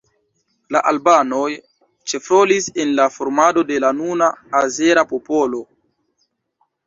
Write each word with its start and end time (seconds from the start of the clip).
La 0.75 0.79
albanoj 0.91 1.49
ĉefrolis 2.13 2.69
en 2.83 2.95
la 2.99 3.05
formado 3.17 3.63
de 3.73 3.77
la 3.83 3.93
nuna 3.99 4.29
azera 4.61 5.03
popolo. 5.13 5.61